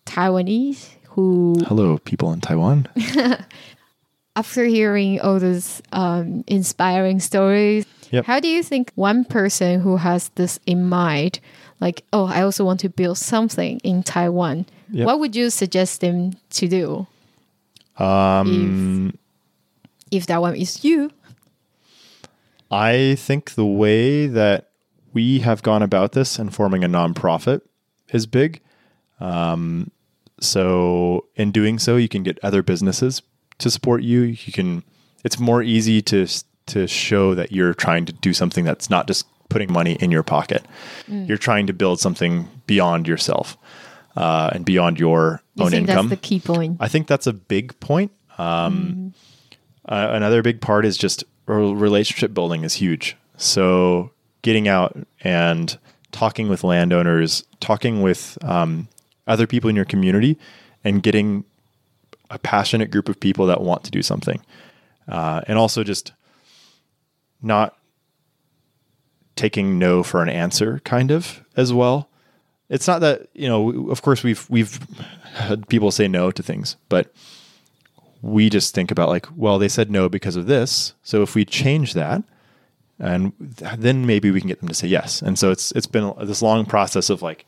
[0.07, 2.87] Taiwanese who, Hello, people in Taiwan.
[4.37, 8.25] after hearing all those um, inspiring stories, Yep.
[8.27, 11.41] how do you think one person who has this in mind,
[11.81, 15.07] like, oh, I also want to build something in Taiwan, Yep.
[15.07, 17.07] what would you suggest them to do
[17.99, 19.13] Um,
[20.13, 21.11] if that one is you?
[22.71, 24.71] I think the way that
[25.13, 27.63] we have gone about this and forming a nonprofit
[28.13, 28.61] is big.
[29.19, 29.91] Um,
[30.41, 33.23] so in doing so, you can get other businesses
[33.59, 34.23] to support you.
[34.23, 34.83] You can.
[35.25, 36.27] It's more easy to
[36.67, 40.23] to show that you're trying to do something that's not just putting money in your
[40.23, 40.67] pocket.
[41.09, 41.29] Mm.
[41.29, 43.57] You're trying to build something beyond yourself
[44.17, 46.09] uh, and beyond your You own think income.
[46.09, 46.79] that's the key point?
[46.81, 48.11] I think that's a big point.
[48.39, 49.15] Um,
[49.89, 53.17] uh, another big part is just relationship building is huge.
[53.37, 54.11] So
[54.43, 55.79] getting out and
[56.11, 58.89] talking with landowners, talking with um,
[59.27, 60.39] other people in your community,
[60.85, 61.45] and getting
[62.31, 64.41] a passionate group of people that want to do something,
[65.09, 66.13] uh, and also just
[67.43, 67.77] not
[69.37, 72.09] taking no for an answer, kind of as well.
[72.69, 73.91] It's not that you know.
[73.91, 74.81] Of course, we've we've
[75.35, 77.13] had people say no to things, but
[78.23, 80.95] we just think about like, well, they said no because of this.
[81.03, 82.25] So if we change that,
[82.99, 85.23] and then maybe we can get them to say yes.
[85.23, 87.45] And so it's it's been this long process of like,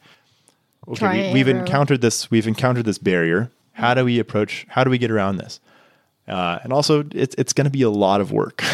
[0.93, 3.51] okay, we, we've encountered this, we've encountered this barrier.
[3.73, 4.67] How do we approach?
[4.69, 5.61] How do we get around this?
[6.27, 8.63] Uh, and also, it's it's going to be a lot of work.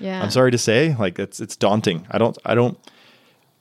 [0.00, 0.20] Yeah.
[0.20, 2.06] I'm sorry to say, like it's it's daunting.
[2.10, 2.76] I don't I don't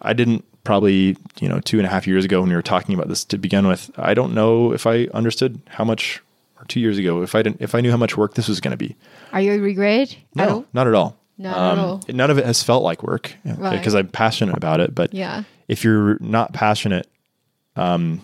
[0.02, 2.96] I didn't probably you know two and a half years ago when we were talking
[2.96, 3.92] about this to begin with.
[3.96, 6.20] I don't know if I understood how much,
[6.60, 8.60] or two years ago if I didn't if I knew how much work this was
[8.60, 8.96] going to be.
[9.34, 10.16] Are you regret?
[10.34, 10.66] No, all?
[10.74, 11.16] not at all.
[11.38, 12.02] Not at all.
[12.10, 13.78] None of it has felt like work Right.
[13.78, 14.96] because I'm passionate about it.
[14.96, 15.44] But Yeah.
[15.68, 17.08] if you're not passionate,
[17.76, 18.22] um,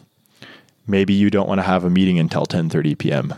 [0.87, 3.33] maybe you don't want to have a meeting until 10:30 p.m.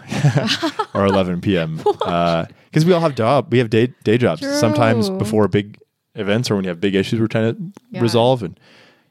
[0.94, 1.78] or 11 p.m.
[1.78, 2.48] Because
[2.86, 4.46] we all have job, we have day day jobs.
[4.48, 5.78] Sometimes before big
[6.16, 8.02] events or when you have big issues, we're trying to Yeah.
[8.02, 8.44] resolve.
[8.44, 8.60] And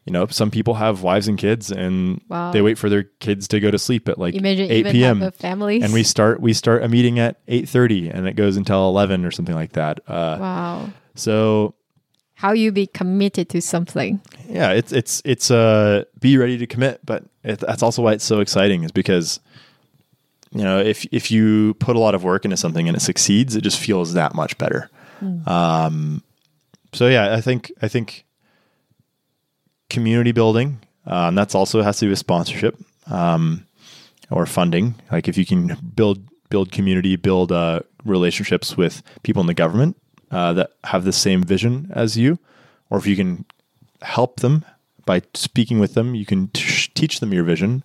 [0.05, 2.51] you know, some people have wives and kids, and Wow.
[2.53, 5.31] they wait for their kids to go to sleep at like Imagine 8 p.m.
[5.33, 5.83] family.
[5.83, 9.31] and we start we start a meeting at 8:30, and it goes until 11 or
[9.31, 10.01] something like that.
[10.09, 10.91] Uh, wow.
[11.15, 11.75] So
[12.38, 14.20] How you be committed to something?
[14.48, 18.24] yeah it's it's it's uh be ready to commit but it, that's also why it's
[18.24, 19.40] so exciting is because
[20.53, 23.55] you know if if you put a lot of work into something and it succeeds
[23.57, 24.88] it just feels that much better.
[25.46, 26.22] Um
[26.94, 28.24] so yeah i think i think
[29.90, 33.66] community building um, that's also has to do with sponsorship um,
[34.31, 34.94] or funding.
[35.11, 39.96] Like if you can build build community build uh, relationships with people in the government
[40.31, 42.38] uh, that have the same vision as you
[42.91, 43.45] or if you can
[44.03, 44.64] help them
[45.05, 47.83] by speaking with them you can t- teach them your vision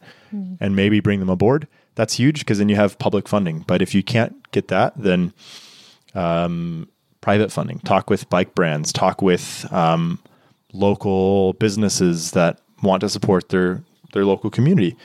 [0.59, 1.67] and maybe bring them aboard.
[1.95, 3.59] That's huge because then you have public funding.
[3.67, 5.33] But if you can't get that then
[6.15, 6.87] um,
[7.21, 7.79] private funding.
[7.79, 8.91] Talk with bike brands.
[8.91, 10.19] Talk with um,
[10.73, 14.95] local businesses that want to support their their local community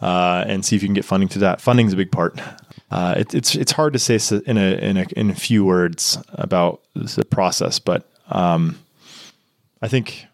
[0.00, 1.60] uh, and see if you can get funding to that.
[1.60, 2.40] Funding is a big part
[2.90, 6.18] uh, it, it's it's hard to say in a in a in a few words
[6.34, 8.78] about the process but um,
[9.82, 10.26] I think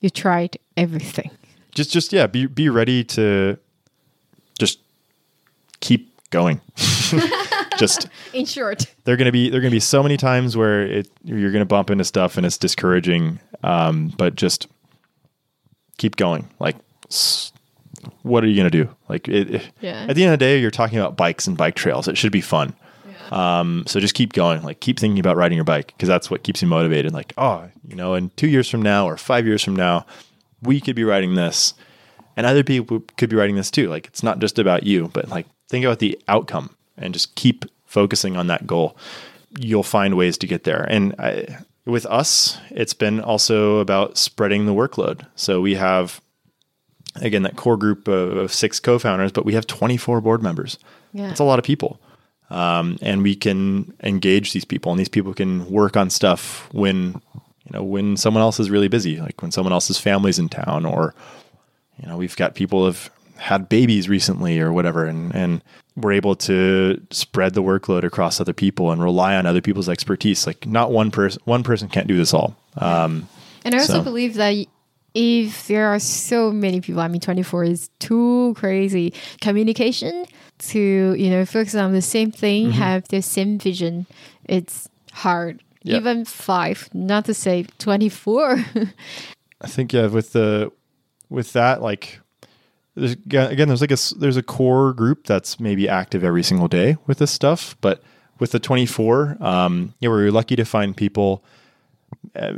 [0.00, 1.30] You tried everything.
[1.74, 3.58] just just yeah be be ready to
[4.58, 4.78] just
[5.80, 6.60] keep going
[7.78, 8.86] just In short.
[9.04, 11.90] they're gonna be there are gonna be so many times where it you're gonna bump
[11.90, 14.66] into stuff and it's discouraging um, but just
[15.98, 16.76] keep going like
[17.10, 17.52] s-
[18.22, 18.88] what are you going to do?
[19.08, 20.06] Like, it, it- Yeah.
[20.08, 22.08] at the end of the day, you're talking about bikes and bike trails.
[22.08, 22.74] It should be fun.
[23.30, 24.62] Um, so just keep going.
[24.62, 27.12] Like, keep thinking about riding your bike because that's what keeps you motivated.
[27.12, 30.06] Like, oh, you know, in two years from now or five years from now,
[30.62, 31.74] we could be riding this,
[32.36, 33.88] and other people could be riding this too.
[33.88, 37.64] Like, it's not just about you, but like, think about the outcome and just keep
[37.84, 38.96] focusing on that goal.
[39.58, 40.84] You'll find ways to get there.
[40.88, 45.26] And I, with us, it's been also about spreading the workload.
[45.34, 46.20] So we have
[47.20, 50.78] again that core group of, of six co-founders, but we have 24 board members.
[51.12, 51.28] Yeah.
[51.28, 52.00] That's a lot of people.
[52.50, 57.20] Um, and we can engage these people, and these people can work on stuff when
[57.64, 60.86] you know when someone else is really busy, like when someone else's family's in town,
[60.86, 61.12] or
[62.00, 65.60] you know we've got people who've had babies recently or whatever, and and
[65.96, 70.46] we're able to spread the workload across other people and rely on other people's expertise.
[70.46, 72.54] Like not one person, one person can't do this all.
[72.76, 73.28] Um,
[73.64, 74.66] And I also So- believe that
[75.16, 79.14] if there are so many people, I mean, 24 is too crazy.
[79.40, 80.26] Communication
[80.58, 84.06] to, you know, focus on the same thing, have the same vision,
[84.44, 85.62] it's hard.
[85.82, 85.96] Yeah.
[85.96, 88.64] Even five, not to say 24.
[89.62, 90.70] I think yeah, with the
[91.30, 92.20] with that like
[92.94, 96.96] there's again there's like a there's a core group that's maybe active every single day
[97.06, 98.02] with this stuff, but
[98.38, 101.42] with the 24, um, yeah, we're lucky to find people,
[102.34, 102.52] uh,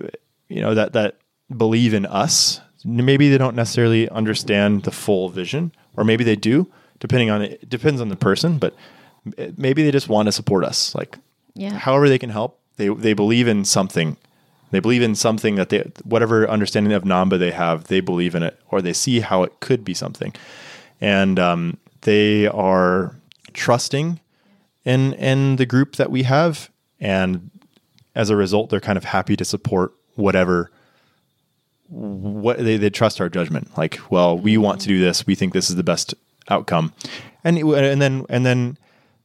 [0.49, 1.19] you know, that that
[1.55, 2.61] believe in us.
[2.85, 7.69] Maybe they don't necessarily understand the full vision, or maybe they do, depending on it
[7.69, 8.59] depends on the person.
[8.59, 8.75] But
[9.57, 11.19] maybe they just want to support us, like
[11.55, 11.71] yeah.
[11.71, 12.59] however they can help.
[12.77, 14.17] They they believe in something.
[14.71, 18.43] They believe in something that they whatever understanding of Namba they have, they believe in
[18.43, 20.35] it or they see how it could be something.
[21.01, 23.17] And um, they are
[23.55, 24.21] trusting
[24.85, 27.51] in in the group that we have and
[28.15, 30.71] as a result they're kind of happy to support whatever
[31.89, 33.77] what they, they trust our judgment.
[33.77, 35.27] Like well we want to do this.
[35.27, 36.15] We think this is the best
[36.49, 36.93] outcome.
[37.45, 38.77] And and then and then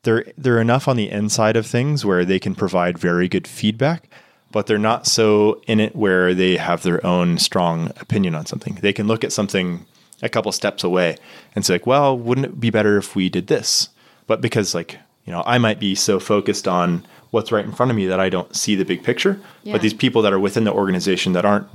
[0.04, 4.10] they're they're enough on the inside of things where they can provide very good feedback
[4.52, 8.76] but they're not so in it where they have their own strong opinion on something.
[8.76, 9.84] They can look at something
[10.21, 11.17] a couple steps away
[11.56, 13.89] and say like well wouldn't it be better if we did this?
[14.28, 17.89] But because like you know i might be so focused on what's right in front
[17.89, 19.71] of me that i don't see the big picture Yeah.
[19.73, 21.65] but these people that are within the organization that aren't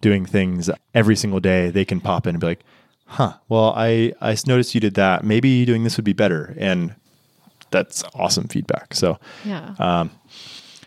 [0.00, 2.60] doing things every single day they can pop in and be like
[3.06, 5.24] huh well i i noticed you did that.
[5.24, 6.54] Maybe doing this would be better.
[6.58, 6.94] And
[7.70, 8.94] that's awesome feedback.
[8.94, 10.06] So Yeah.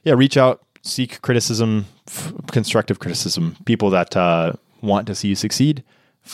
[0.04, 5.36] yeah reach out seek criticism f- constructive criticism people that uh, want to see you
[5.36, 5.84] succeed.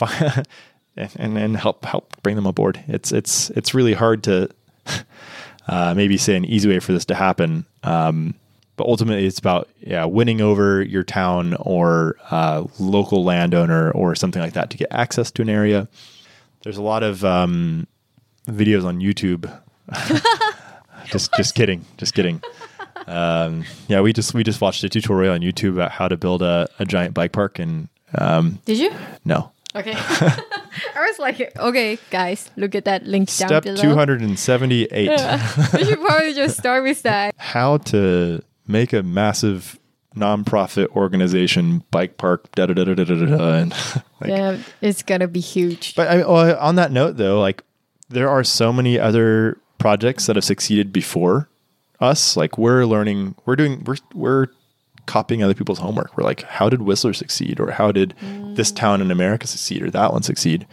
[0.96, 2.82] And, and and help help bring them aboard.
[2.88, 4.48] It's it's it's really hard to
[5.68, 8.34] uh, maybe say an easy way for this to happen um,
[8.78, 14.40] but ultimately it's about yeah winning over your town or uh, local landowner or something
[14.40, 15.86] like that to get access to an area
[16.62, 17.86] there's a lot of um,
[18.46, 19.44] videos on youtube
[21.06, 22.40] just just kidding just kidding
[23.08, 26.42] um, yeah, we just we just watched a tutorial on YouTube about how to build
[26.42, 28.92] a, a giant bike park, and um, Did you?
[29.24, 29.50] no.
[29.74, 29.92] Okay.
[29.96, 33.80] I was like, okay, guys, look at that link down Step below.
[33.80, 35.10] two hundred and seventy eight:
[35.72, 37.34] we should probably just start with that.
[37.36, 39.78] How to make a massive
[40.14, 42.50] nonprofit organization bike park.
[42.52, 43.52] Da da da da da da da.
[43.54, 43.70] And
[44.20, 45.94] like, yeah, it's gonna be huge.
[45.94, 47.62] But I, on that note, though, like
[48.08, 51.48] there are so many other projects that have succeeded before
[52.00, 52.36] us.
[52.36, 54.46] Like we're learning, we're doing, we're we're
[55.06, 56.16] copying other people's homework.
[56.16, 58.14] We're like, how did Whistler succeed, or how did
[58.54, 58.76] this mm.
[58.76, 60.66] town in America succeed, or that one succeed?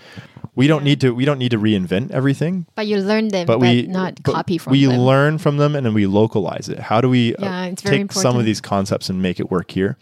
[0.55, 1.13] We don't need to.
[1.13, 2.65] We don't need to reinvent everything.
[2.75, 4.79] but you learn them, But, but, we not but copy from them.
[4.79, 4.99] We them.
[4.99, 6.79] learn from them and then we localize it.
[6.79, 9.51] How do we uh, Yeah, it's very take some of these concepts and make it
[9.51, 9.97] work here?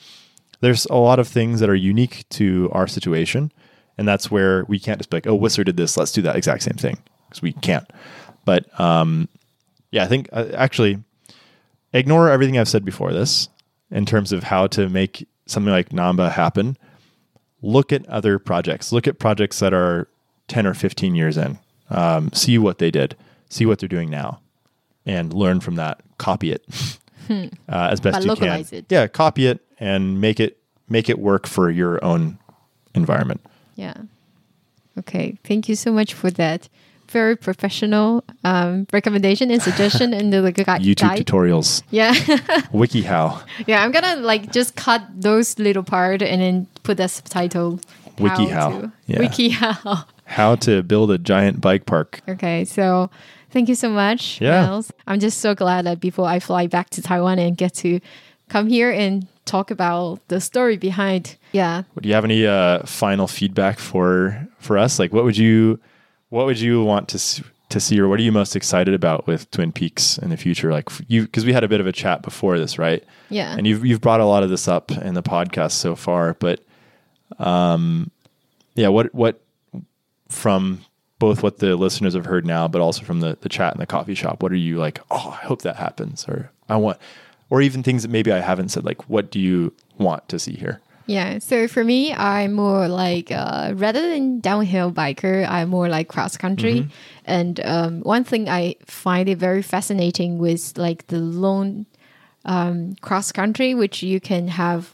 [0.62, 3.52] There's a lot of things that are unique to our situation,
[3.98, 5.98] and that's where we can't just be like, "Oh, Whistler did this.
[5.98, 7.90] Let's do that exact same thing," because we can't.
[8.46, 9.28] But um,
[9.92, 11.04] yeah, I think uh, actually
[11.94, 13.50] ignore everything I've said before this
[13.92, 16.78] in terms of how to make something like Namba happen.
[17.62, 18.92] Look at other projects.
[18.92, 20.08] Look at projects that are
[20.48, 21.60] 10 or 15 years in.
[21.90, 23.16] Um, see what they did.
[23.50, 24.40] See what they're doing now
[25.06, 26.02] and learn from that.
[26.18, 26.66] Copy it
[27.30, 28.80] uh, as best But you localize can.
[28.80, 28.86] it.
[28.90, 30.58] Yeah, copy it and make it
[30.90, 32.40] make it work for your own
[32.96, 33.42] environment.
[33.76, 33.94] Yeah.
[35.00, 35.38] Okay.
[35.44, 36.70] Thank you so much for that
[37.10, 41.26] very professional um, recommendation and suggestion and the like, gui- YouTube guide.
[41.26, 42.14] tutorials, Yeah.
[42.74, 43.84] WikiHow, yeah.
[43.84, 47.80] I'm gonna like just cut those little part and then put that subtitle.
[48.18, 48.92] how WikiHow.
[49.06, 49.18] Yeah.
[49.20, 50.06] WikiHow.
[50.26, 52.22] How to build a giant bike park.
[52.28, 53.10] Okay, so
[53.52, 54.66] thank you so much, Yeah.
[54.66, 54.92] Miles.
[55.08, 58.00] I'm just so glad that before I fly back to Taiwan and get to
[58.50, 61.38] come here and talk about the story behind.
[61.52, 65.00] Yeah, Do you have any uh, final feedback for for us?
[65.00, 65.80] Like, what would you
[66.30, 69.50] what would you want to to see, or what are you most excited about with
[69.52, 70.72] Twin Peaks in the future?
[70.72, 73.04] Like you, because we had a bit of a chat before this, right?
[73.30, 73.56] Yeah.
[73.58, 76.60] And you've you've brought a lot of this up in the podcast so far, but
[77.40, 78.12] um,
[78.76, 79.42] yeah, what what
[80.34, 80.82] from
[81.20, 83.86] both what the listeners have heard now, but also from the the chat in the
[83.86, 85.00] coffee shop, what are you like?
[85.10, 86.98] Oh, I hope that happens, or I want,
[87.50, 88.84] or even things that maybe I haven't said.
[88.84, 90.82] Like, what do you want to see here?
[91.06, 96.08] Yeah, so for me, I'm more like uh, rather than downhill biker, I'm more like
[96.08, 96.88] cross country.
[97.26, 101.86] And um, one thing I find it very fascinating with like the long
[102.46, 104.94] um, cross country, which you can have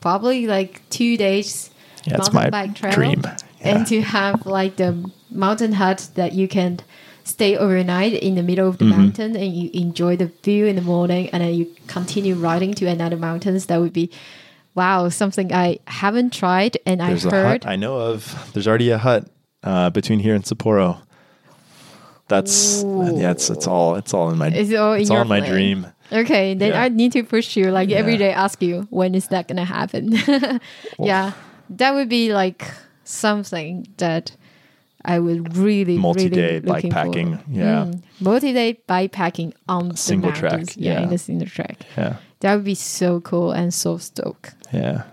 [0.00, 1.70] probably like two days
[2.04, 3.22] Yeah, mountain my bike trail, dream.
[3.24, 3.36] Yeah.
[3.76, 6.80] and to have like the mountain hut that you can
[7.24, 8.98] stay overnight in the middle of the Mm-hmm.
[9.00, 12.86] mountain and you enjoy the view in the morning and then you continue riding to
[12.86, 14.10] another mountains that would be
[14.74, 18.50] wow something i haven't tried and There's i've a heard hut I know of.
[18.54, 19.28] There's already a hut
[19.62, 21.00] uh, between here and Sapporo.
[22.28, 25.28] That's yeah, it's it's all it's all in my It's all in it's all in
[25.28, 25.86] my dream.
[26.12, 26.82] okay then Yeah.
[26.82, 28.18] i need to push you like every Yeah.
[28.18, 30.12] day ask you when is that gonna happen
[30.98, 31.32] yeah
[31.70, 32.70] that would be like
[33.04, 34.32] something that
[35.04, 37.44] i would really Multi-day really bikepacking, forward.
[37.48, 37.84] yeah.
[37.86, 41.02] Mm, multi-day bikepacking on Single the track, yeah, yeah.
[41.02, 45.04] in a single track Yeah, that would be so cool and so stoked yeah.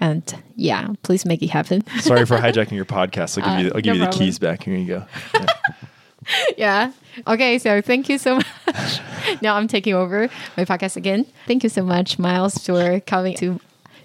[0.00, 0.22] and
[0.56, 3.38] yeah please make it happen Sorry for hijacking your podcast.
[3.42, 4.26] I'll give Uh, you I'll give no you the problem.
[4.26, 4.62] keys back.
[4.64, 5.04] Here you go.
[6.56, 6.92] yeah.
[7.26, 8.36] Okay, so thank you so
[8.66, 9.00] much.
[9.42, 11.26] now I'm taking over my podcast again.
[11.46, 13.60] Thank you so much, Miles, for coming to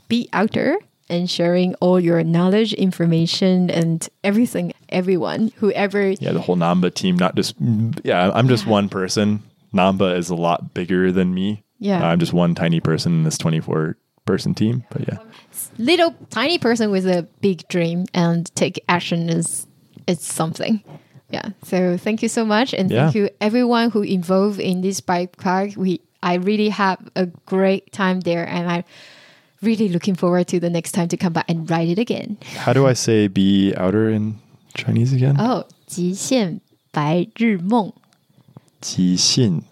[0.08, 0.78] be out there
[1.10, 4.74] and sharing all your knowledge, information, and everything.
[4.90, 7.56] Everyone, whoever, Yeah, the whole Namba team, not just
[8.04, 8.32] yeah.
[8.34, 9.44] I'm just one person.
[9.74, 11.64] Namba is a lot bigger than me.
[11.80, 12.04] Yeah.
[12.04, 14.84] Uh, I'm just one tiny person in this 24 person team.
[14.90, 15.18] But yeah,
[15.78, 19.68] little tiny person with a big dream and take action is
[20.08, 20.84] it's something.
[21.30, 21.50] Yeah.
[21.64, 25.72] So thank you so much, and thank you everyone who involved in this bike park.
[25.78, 28.84] We I really have a great time there, and I
[29.63, 32.37] really looking forward to the next time to come back and ride it again.
[32.65, 34.37] how do I say be outer in
[34.75, 35.37] Chinese again?
[35.39, 36.61] Oh, 极限
[36.93, 37.93] 白日梦.
[38.81, 39.63] 极限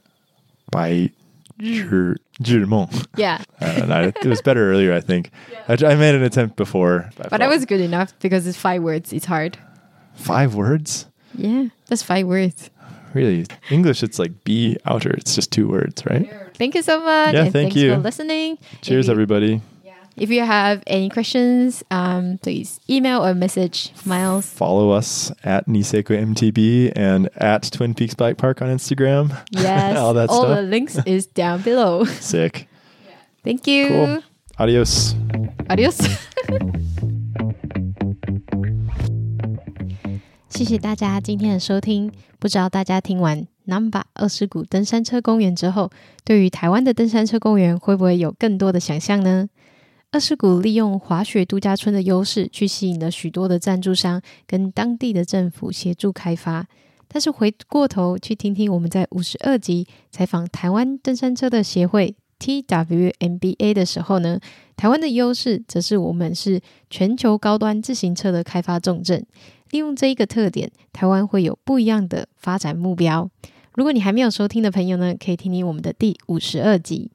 [0.70, 1.10] 白
[1.58, 2.88] 日日梦.
[3.16, 3.40] Yeah.
[3.60, 5.30] Uh, no, it was better earlier, I think.
[5.68, 7.10] I, I made an attempt before.
[7.18, 9.12] I But that felt- was good enough because it's five words.
[9.12, 9.58] It's hard.
[10.14, 11.06] five words.
[11.34, 12.70] Yeah, that's five words.
[13.14, 14.02] Really, English.
[14.02, 15.10] It's like be outer.
[15.10, 16.28] It's just two words, right?
[16.54, 17.34] Thank you so much.
[17.34, 17.92] Yeah, and thank thanks you.
[17.94, 18.58] for listening.
[18.82, 19.60] Cheers, If you- everybody.
[20.19, 24.47] If you have any questions, um, please email or message Miles.
[24.47, 29.29] Follow us at Niseko MTB and at Twin Peaks Bike Park on Instagram.
[29.51, 29.95] Yes.
[29.99, 30.55] All that All stuff.
[30.55, 32.03] the links is down below.
[32.19, 32.67] Sick.
[33.05, 33.13] Yeah.
[33.43, 33.87] Thank you.
[33.89, 34.23] Cool.
[34.57, 35.13] Adios.
[35.69, 35.99] Adios.
[40.49, 42.11] 谢谢大家今天的收听。
[42.39, 45.91] 不知道大家听完 Namba 二世谷登山车公园之后，
[46.23, 49.47] 对于台湾的登山车公园会不会有更多的想象呢？
[50.09, 56.65] 二世谷利用滑雪度假村的优势，去吸引了许多的赞助商跟当地的政府协助开发。
[57.09, 64.39] 但是回过头去听听我们在五十二集采访台湾登山车的协会 TWMBA 的时候呢，
[64.77, 69.25] 台湾的优势则是我们是全球高端自行车的开发重镇。
[69.71, 73.29] 利用这一个特点，台湾会有不一样的发展目标。
[73.73, 77.11] 如果你还没有收听的朋友呢，可以听听我们的第五十二集。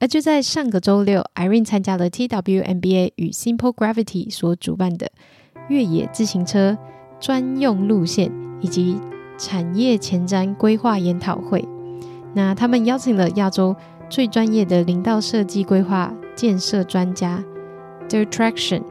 [0.00, 5.10] 而就在上个周六，Irene 参加了 TWMBA 与 Simple Gravity 所主办的
[5.68, 6.78] 越野自行车
[7.18, 8.30] 专用路线
[8.60, 8.96] 以及
[9.36, 11.66] 产业前瞻规划研讨会。
[12.32, 13.74] 那他们邀请了亚洲
[14.08, 17.42] 最专业的林道设计规划建设专家
[18.08, 18.82] The Traction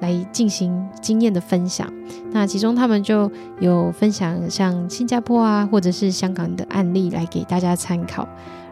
[0.00, 1.92] 来进行经验的分享。
[2.30, 8.28] 那其中他们就有分享像新加坡啊，或者是香港的案例来给大家参考。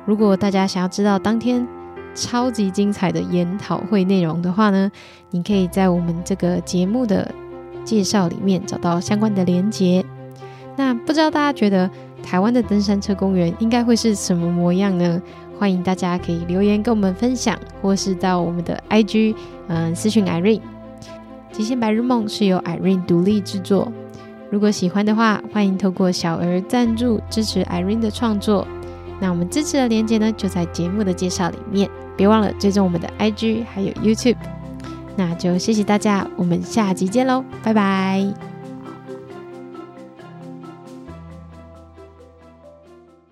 [0.06, 1.66] 如果大家想要知道当天
[2.14, 4.90] 超级精彩的研讨会内容的话呢，
[5.30, 7.32] 你可以在我们这个节目的
[7.84, 10.04] 介绍里面找到相关的连结。
[10.76, 11.88] 那不知道大家觉得
[12.22, 15.20] 台湾的登山车公园应该会是什么模样呢？
[15.58, 19.34] 欢迎大家可以留言跟我们分享，或是到我们的 IG
[19.68, 20.62] 嗯、私讯 Irene。
[21.52, 23.92] 极限白日梦是由 Irene 独立制作。
[24.50, 28.66] 如果喜欢的话，欢迎透过小额赞助支持 Irene 的创作。
[29.20, 31.88] 那我们支持的链接呢，就在节目的介绍里面。
[32.16, 34.36] 别忘了追踪我们的 IG 还有 YouTube。
[35.16, 38.49] 那就谢谢大家，我们下集见喽，拜拜。